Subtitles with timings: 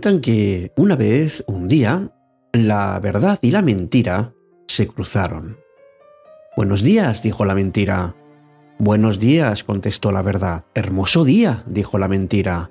[0.00, 2.10] Que una vez, un día,
[2.54, 4.32] la verdad y la mentira
[4.66, 5.58] se cruzaron.
[6.56, 8.16] Buenos días, dijo la mentira.
[8.78, 10.64] Buenos días, contestó la verdad.
[10.74, 12.70] Hermoso día, dijo la mentira.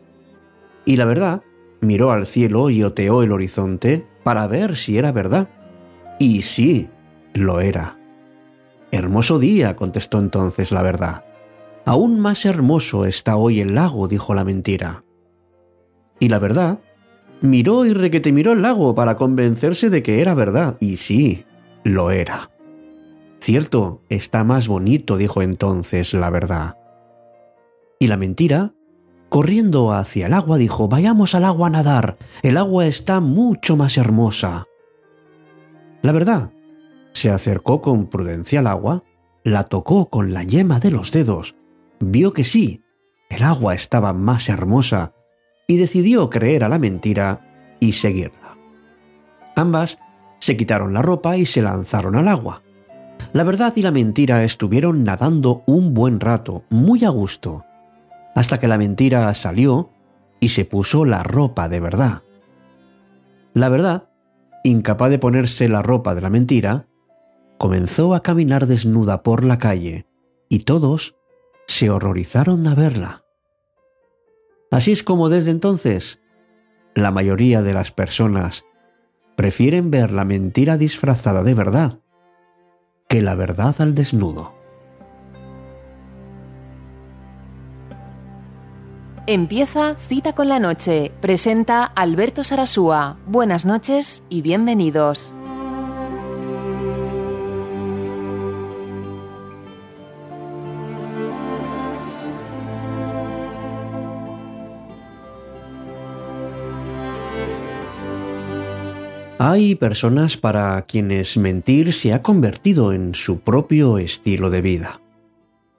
[0.86, 1.44] Y la verdad
[1.82, 5.50] miró al cielo y oteó el horizonte para ver si era verdad.
[6.18, 6.90] Y sí,
[7.36, 8.00] lo era.
[8.92, 11.26] Hermoso día, contestó entonces la verdad.
[11.86, 15.04] Aún más hermoso está hoy el lago, dijo la mentira.
[16.20, 16.80] Y la verdad
[17.42, 20.78] miró y requete miró el lago para convencerse de que era verdad.
[20.80, 21.46] Y sí,
[21.84, 22.52] lo era.
[23.40, 26.78] Cierto, está más bonito, dijo entonces la verdad.
[28.00, 28.74] Y la mentira,
[29.30, 33.98] corriendo hacia el agua, dijo, vayamos al agua a nadar, el agua está mucho más
[33.98, 34.68] hermosa.
[36.02, 36.52] La verdad,
[37.14, 39.04] se acercó con prudencia al agua,
[39.44, 41.56] la tocó con la yema de los dedos,
[42.00, 42.84] vio que sí,
[43.30, 45.14] el agua estaba más hermosa,
[45.70, 48.58] y decidió creer a la mentira y seguirla.
[49.56, 50.00] Ambas
[50.40, 52.64] se quitaron la ropa y se lanzaron al agua.
[53.34, 57.66] La verdad y la mentira estuvieron nadando un buen rato, muy a gusto,
[58.34, 59.92] hasta que la mentira salió
[60.40, 62.24] y se puso la ropa de verdad.
[63.54, 64.10] La verdad,
[64.64, 66.88] incapaz de ponerse la ropa de la mentira,
[67.60, 70.08] comenzó a caminar desnuda por la calle
[70.50, 71.16] y todos
[71.68, 73.29] se horrorizaron a verla.
[74.72, 76.20] Así es como desde entonces
[76.96, 78.66] la mayoría de las personas
[79.36, 82.00] prefieren ver la mentira disfrazada de verdad
[83.08, 84.54] que la verdad al desnudo.
[89.26, 91.12] Empieza Cita con la Noche.
[91.22, 93.18] Presenta Alberto Sarasúa.
[93.28, 95.34] Buenas noches y bienvenidos.
[109.42, 115.00] Hay personas para quienes mentir se ha convertido en su propio estilo de vida.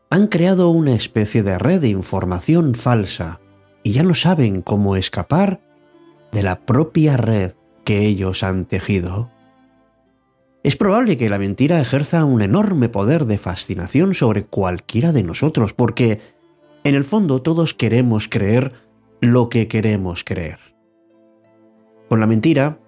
[0.09, 3.38] Han creado una especie de red de información falsa
[3.82, 5.60] y ya no saben cómo escapar
[6.32, 7.53] de la propia red
[7.84, 9.31] que ellos han tejido.
[10.62, 15.75] Es probable que la mentira ejerza un enorme poder de fascinación sobre cualquiera de nosotros,
[15.75, 16.22] porque
[16.82, 18.72] en el fondo todos queremos creer
[19.20, 20.60] lo que queremos creer.
[22.09, 22.78] Con la mentira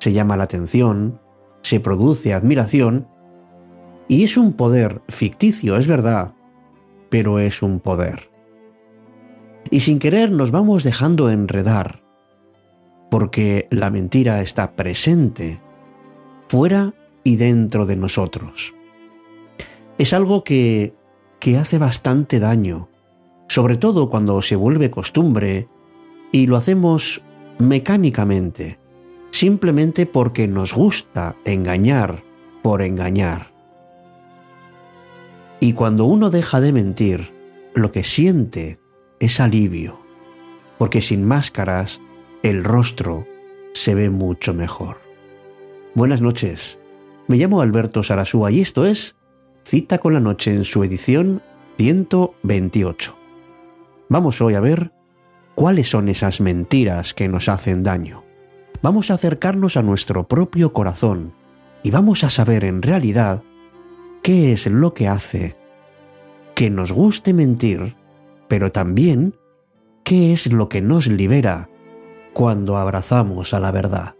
[0.00, 1.20] se llama la atención,
[1.62, 3.06] se produce admiración,
[4.08, 6.34] y es un poder ficticio, es verdad,
[7.10, 8.30] pero es un poder.
[9.70, 12.02] Y sin querer nos vamos dejando enredar,
[13.10, 15.60] porque la mentira está presente,
[16.48, 18.74] fuera y dentro de nosotros.
[19.98, 20.94] Es algo que,
[21.38, 22.88] que hace bastante daño,
[23.48, 25.68] sobre todo cuando se vuelve costumbre
[26.32, 27.22] y lo hacemos
[27.58, 28.79] mecánicamente
[29.40, 32.22] simplemente porque nos gusta engañar
[32.60, 33.54] por engañar.
[35.60, 37.32] Y cuando uno deja de mentir,
[37.74, 38.80] lo que siente
[39.18, 39.98] es alivio,
[40.76, 42.02] porque sin máscaras
[42.42, 43.26] el rostro
[43.72, 45.00] se ve mucho mejor.
[45.94, 46.78] Buenas noches,
[47.26, 49.16] me llamo Alberto Sarasúa y esto es
[49.64, 51.40] Cita con la Noche en su edición
[51.78, 53.16] 128.
[54.10, 54.92] Vamos hoy a ver
[55.54, 58.29] cuáles son esas mentiras que nos hacen daño
[58.82, 61.32] vamos a acercarnos a nuestro propio corazón
[61.82, 63.42] y vamos a saber en realidad
[64.22, 65.56] qué es lo que hace
[66.54, 67.96] que nos guste mentir,
[68.46, 69.34] pero también
[70.04, 71.70] qué es lo que nos libera
[72.34, 74.14] cuando abrazamos a la verdad.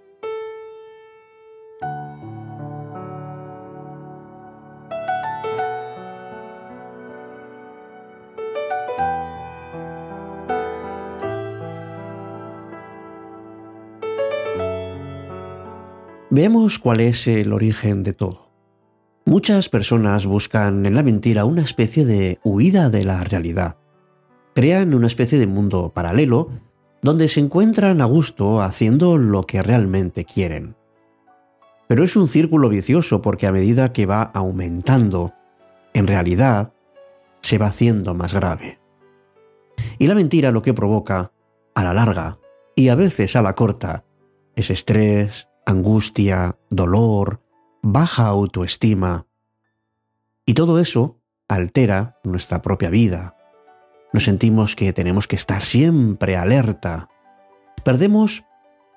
[16.33, 18.53] Veamos cuál es el origen de todo.
[19.25, 23.79] Muchas personas buscan en la mentira una especie de huida de la realidad.
[24.55, 26.51] Crean una especie de mundo paralelo
[27.03, 30.77] donde se encuentran a gusto haciendo lo que realmente quieren.
[31.89, 35.33] Pero es un círculo vicioso porque a medida que va aumentando,
[35.95, 36.73] en realidad
[37.41, 38.79] se va haciendo más grave.
[39.99, 41.33] Y la mentira lo que provoca,
[41.75, 42.39] a la larga
[42.77, 44.05] y a veces a la corta,
[44.55, 47.43] es estrés, angustia, dolor,
[47.83, 49.27] baja autoestima.
[50.45, 53.37] Y todo eso altera nuestra propia vida.
[54.13, 57.09] Nos sentimos que tenemos que estar siempre alerta.
[57.85, 58.45] Perdemos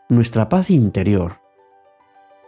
[0.09, 1.39] nuestra paz interior.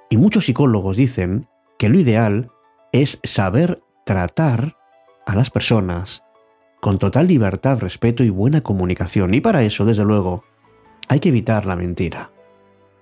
[0.09, 2.51] Y muchos psicólogos dicen que lo ideal
[2.91, 4.77] es saber tratar
[5.25, 6.23] a las personas
[6.81, 9.33] con total libertad, respeto y buena comunicación.
[9.33, 10.43] Y para eso, desde luego,
[11.07, 12.31] hay que evitar la mentira.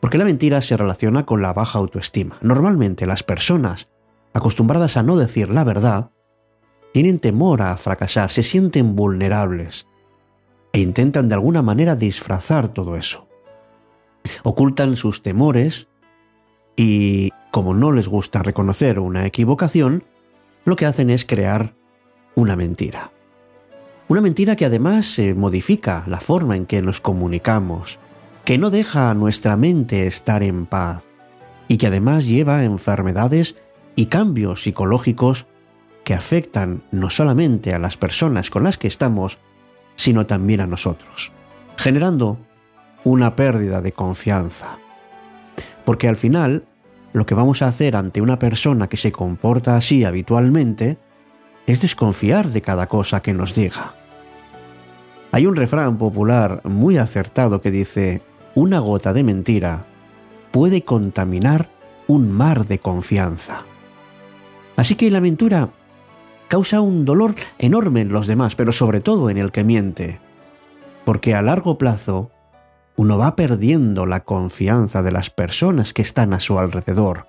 [0.04, 2.36] Porque la mentira se relaciona con la baja autoestima.
[2.42, 3.88] Normalmente las personas
[4.34, 6.12] acostumbradas a no decir la verdad
[6.92, 9.88] tienen temor a fracasar, se sienten vulnerables
[10.74, 13.30] e intentan de alguna manera disfrazar todo eso.
[14.44, 15.88] Ocultan sus temores
[16.76, 20.04] y, como no les gusta reconocer una equivocación,
[20.66, 21.76] lo que hacen es crear
[22.36, 23.14] una mentira.
[24.10, 28.02] Una mentira que además modifica la forma en que nos comunicamos,
[28.46, 31.04] que no deja a nuestra mente estar en paz
[31.68, 33.56] y que además lleva enfermedades
[33.96, 35.46] y cambios psicológicos
[36.04, 39.40] que afectan no solamente a las personas con las que estamos,
[39.96, 41.32] sino también a nosotros,
[41.78, 42.38] generando
[43.04, 44.78] una pérdida de confianza.
[45.86, 46.66] Porque al final,
[47.14, 50.98] lo que vamos a hacer ante una persona que se comporta así habitualmente
[51.68, 53.94] es desconfiar de cada cosa que nos diga.
[55.32, 58.22] Hay un refrán popular muy acertado que dice,
[58.56, 59.86] una gota de mentira
[60.52, 61.70] puede contaminar
[62.08, 63.64] un mar de confianza.
[64.76, 65.70] Así que la mentira
[66.48, 70.20] causa un dolor enorme en los demás, pero sobre todo en el que miente,
[71.06, 72.30] porque a largo plazo
[72.96, 77.28] uno va perdiendo la confianza de las personas que están a su alrededor,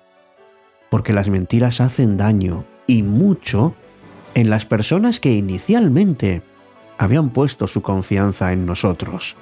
[0.91, 3.73] porque las mentiras hacen daño y mucho
[4.35, 6.43] en las personas que inicialmente
[6.97, 9.35] habían puesto su confianza en nosotros.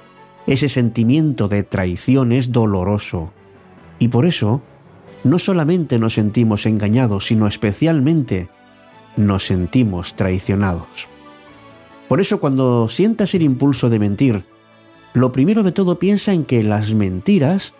[0.46, 3.32] Ese sentimiento de traición es doloroso
[3.98, 4.62] y por eso
[5.22, 8.48] no solamente nos sentimos engañados, sino especialmente
[9.16, 11.08] nos sentimos traicionados.
[12.08, 14.44] Por eso cuando sientas el impulso de mentir,
[15.14, 17.72] lo primero de todo piensa en que las mentiras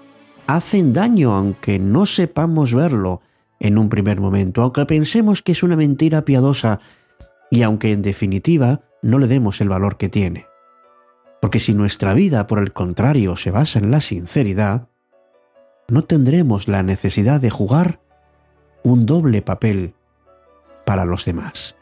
[0.46, 3.20] hacen daño aunque no sepamos verlo
[3.60, 6.80] en un primer momento, aunque pensemos que es una mentira piadosa
[7.50, 10.46] y aunque en definitiva no le demos el valor que tiene.
[11.44, 14.88] Porque si nuestra vida, por el contrario, se basa en la sinceridad,
[15.88, 18.00] no tendremos la necesidad de jugar
[18.82, 19.92] un doble papel
[20.86, 21.76] para los demás.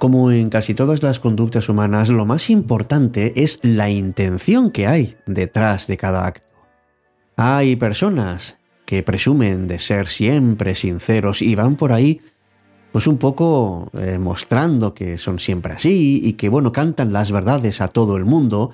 [0.00, 5.16] Como en casi todas las conductas humanas, lo más importante es la intención que hay
[5.26, 6.46] detrás de cada acto.
[7.36, 12.22] Hay personas que presumen de ser siempre sinceros y van por ahí
[12.92, 17.82] pues un poco eh, mostrando que son siempre así y que bueno, cantan las verdades
[17.82, 18.70] a todo el mundo,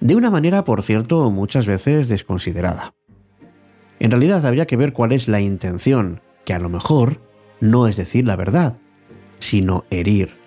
[0.00, 2.94] de una manera, por cierto, muchas veces desconsiderada.
[3.98, 7.20] En realidad habría que ver cuál es la intención, que a lo mejor
[7.60, 8.78] no es decir la verdad,
[9.40, 10.39] sino herir.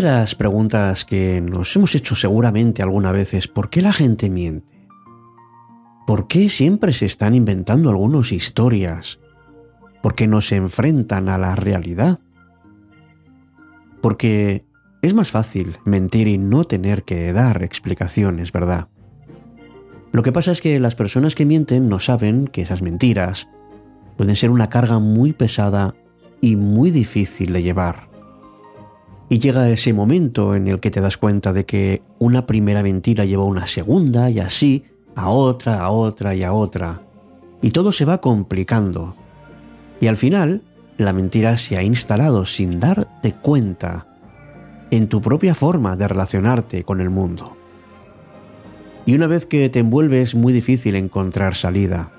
[0.00, 4.30] De las preguntas que nos hemos hecho seguramente alguna vez es ¿por qué la gente
[4.30, 4.88] miente?
[6.06, 9.20] ¿Por qué siempre se están inventando algunas historias?
[10.02, 12.18] ¿Por qué no se enfrentan a la realidad?
[14.00, 14.64] Porque
[15.02, 18.88] es más fácil mentir y no tener que dar explicaciones, ¿verdad?
[20.12, 23.48] Lo que pasa es que las personas que mienten no saben que esas mentiras
[24.16, 25.94] pueden ser una carga muy pesada
[26.40, 28.09] y muy difícil de llevar.
[29.32, 33.24] Y llega ese momento en el que te das cuenta de que una primera mentira
[33.24, 34.82] lleva a una segunda y así
[35.14, 37.02] a otra, a otra y a otra.
[37.62, 39.14] Y todo se va complicando.
[40.00, 40.62] Y al final,
[40.98, 44.08] la mentira se ha instalado sin darte cuenta
[44.90, 47.56] en tu propia forma de relacionarte con el mundo.
[49.06, 52.10] Y una vez que te envuelves es muy difícil encontrar salida.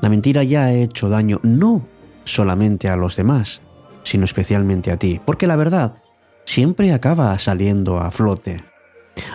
[0.00, 1.86] La mentira ya ha hecho daño no
[2.24, 3.62] solamente a los demás,
[4.02, 5.94] sino especialmente a ti, porque la verdad
[6.44, 8.64] siempre acaba saliendo a flote.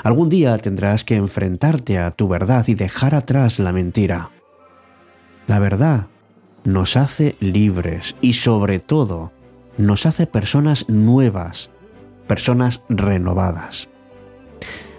[0.04, 4.32] Algún día tendrás que enfrentarte a tu verdad y dejar atrás la mentira.
[5.48, 6.08] La verdad
[6.64, 9.32] nos hace libres y sobre todo
[9.78, 11.70] nos hace personas nuevas,
[12.28, 13.90] personas renovadas.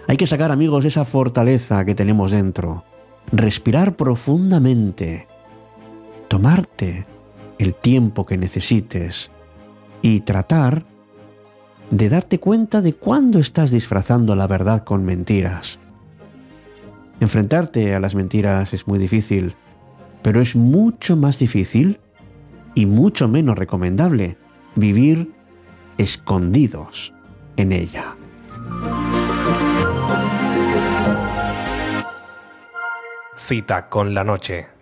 [0.07, 2.83] Hay que sacar amigos esa fortaleza que tenemos dentro,
[3.31, 5.27] respirar profundamente,
[6.27, 7.05] tomarte
[7.59, 9.31] el tiempo que necesites
[10.01, 10.85] y tratar
[11.91, 15.79] de darte cuenta de cuándo estás disfrazando la verdad con mentiras.
[17.19, 19.55] Enfrentarte a las mentiras es muy difícil,
[20.21, 21.99] pero es mucho más difícil
[22.75, 24.37] y mucho menos recomendable
[24.75, 25.33] vivir
[25.97, 27.13] escondidos
[27.57, 28.15] en ella.
[33.37, 34.78] Cita con la noche.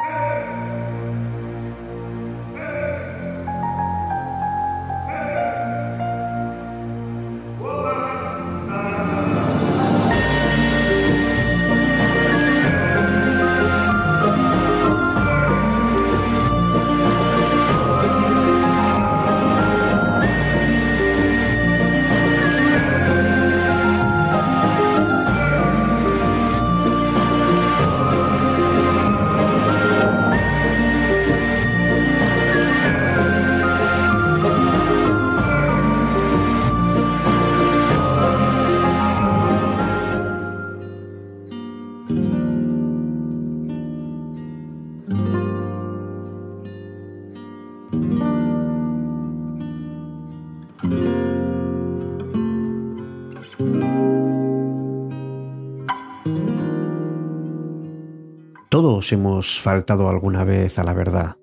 [58.70, 61.38] Todos hemos faltado alguna vez a la verdad.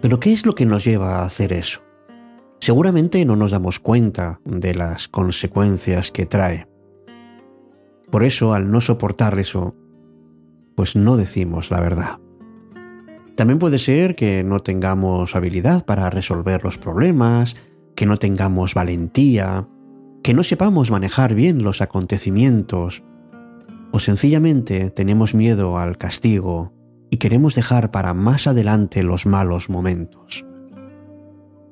[0.00, 1.80] Pero ¿qué es lo que nos lleva a hacer eso?
[2.60, 6.68] Seguramente no nos damos cuenta de las consecuencias que trae.
[8.10, 9.74] Por eso, al no soportar eso,
[10.76, 12.20] pues no decimos la verdad.
[13.38, 17.54] También puede ser que no tengamos habilidad para resolver los problemas,
[17.94, 19.68] que no tengamos valentía,
[20.24, 23.04] que no sepamos manejar bien los acontecimientos,
[23.92, 26.72] o sencillamente tenemos miedo al castigo
[27.10, 30.44] y queremos dejar para más adelante los malos momentos.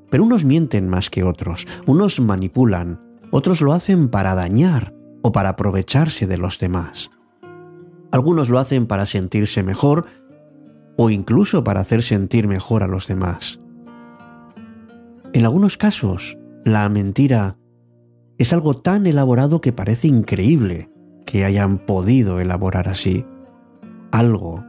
[0.08, 3.00] Pero unos mienten más que otros, unos manipulan,
[3.32, 7.10] otros lo hacen para dañar o para aprovecharse de los demás.
[8.12, 10.06] Algunos lo hacen para sentirse mejor
[10.96, 13.60] o incluso para hacer sentir mejor a los demás.
[15.32, 17.58] En algunos casos, la mentira
[18.38, 20.90] es algo tan elaborado que parece increíble
[21.26, 23.24] que hayan podido elaborar así
[24.12, 24.64] algo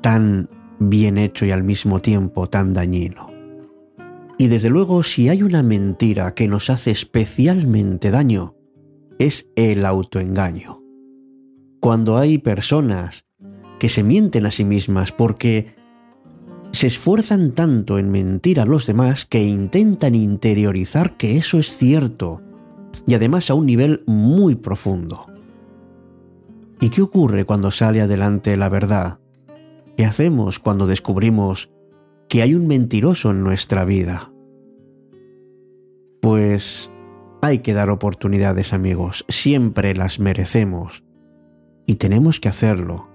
[0.00, 3.28] tan bien hecho y al mismo tiempo tan dañino.
[4.38, 8.54] Y desde luego, si hay una mentira que nos hace especialmente daño,
[9.18, 10.82] es el autoengaño.
[11.80, 13.26] Cuando hay personas
[13.80, 15.74] que se mienten a sí mismas porque
[16.70, 22.42] se esfuerzan tanto en mentir a los demás que intentan interiorizar que eso es cierto,
[23.06, 25.26] y además a un nivel muy profundo.
[26.80, 29.18] ¿Y qué ocurre cuando sale adelante la verdad?
[29.96, 31.72] ¿Qué hacemos cuando descubrimos
[32.28, 34.30] que hay un mentiroso en nuestra vida?
[36.20, 36.90] Pues
[37.40, 41.02] hay que dar oportunidades amigos, siempre las merecemos
[41.86, 43.09] y tenemos que hacerlo,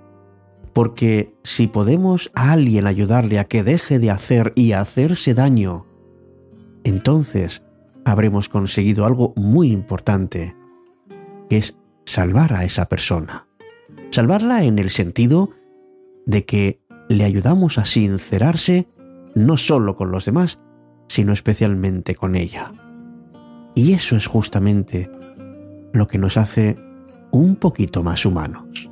[0.75, 5.85] porque si podemos a alguien ayudarle a que deje de hacer y hacerse daño,
[6.83, 7.63] entonces
[8.03, 10.53] habremos conseguido algo muy importante,
[11.49, 13.47] que es salvar a esa persona.
[14.09, 15.51] Salvarla en el sentido
[16.25, 18.89] de que le ayudamos a sincerarse
[19.33, 20.59] no solo con los demás,
[21.07, 22.73] sino especialmente con ella.
[23.75, 25.09] Y eso es justamente
[25.93, 26.77] lo que nos hace
[27.31, 28.91] un poquito más humanos.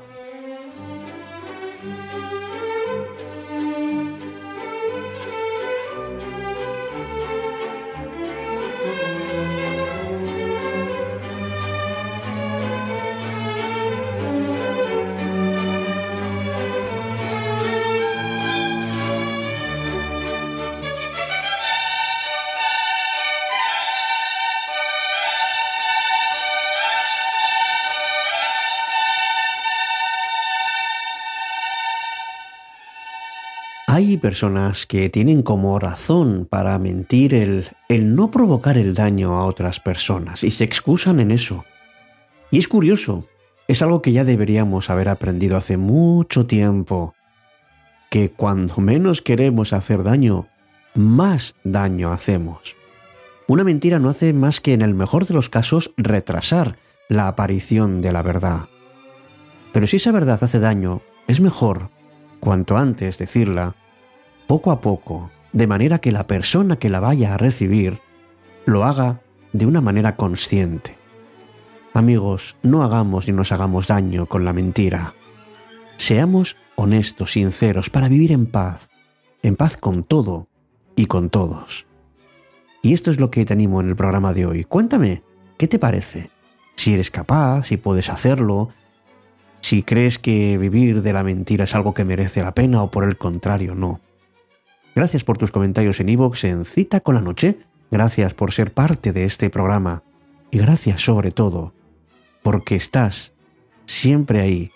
[34.01, 39.45] Hay personas que tienen como razón para mentir el, el no provocar el daño a
[39.45, 41.65] otras personas y se excusan en eso.
[42.49, 43.27] Y es curioso,
[43.67, 47.13] es algo que ya deberíamos haber aprendido hace mucho tiempo,
[48.09, 50.47] que cuando menos queremos hacer daño,
[50.95, 52.75] más daño hacemos.
[53.47, 58.01] Una mentira no hace más que en el mejor de los casos retrasar la aparición
[58.01, 58.61] de la verdad.
[59.71, 61.91] Pero si esa verdad hace daño, es mejor,
[62.39, 63.75] cuanto antes decirla,
[64.51, 68.01] poco a poco, de manera que la persona que la vaya a recibir
[68.65, 69.21] lo haga
[69.53, 70.97] de una manera consciente.
[71.93, 75.13] Amigos, no hagamos ni nos hagamos daño con la mentira.
[75.95, 78.89] Seamos honestos, sinceros, para vivir en paz,
[79.41, 80.49] en paz con todo
[80.97, 81.87] y con todos.
[82.81, 84.65] Y esto es lo que te animo en el programa de hoy.
[84.65, 85.23] Cuéntame,
[85.57, 86.29] ¿qué te parece?
[86.75, 88.67] Si eres capaz, si puedes hacerlo,
[89.61, 93.05] si crees que vivir de la mentira es algo que merece la pena o por
[93.05, 94.01] el contrario no.
[94.95, 97.59] Gracias por tus comentarios en iVoox en Cita con la Noche.
[97.91, 100.03] Gracias por ser parte de este programa.
[100.51, 101.73] Y gracias sobre todo
[102.43, 103.33] porque estás
[103.85, 104.71] siempre ahí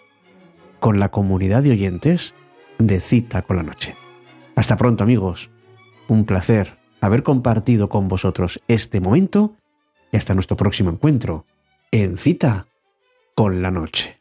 [0.79, 2.33] con la comunidad de oyentes
[2.77, 3.95] de Cita con la Noche.
[4.55, 5.51] Hasta pronto amigos.
[6.07, 9.55] Un placer haber compartido con vosotros este momento
[10.11, 11.45] y hasta nuestro próximo encuentro
[11.91, 12.67] en Cita
[13.35, 14.17] con la Noche.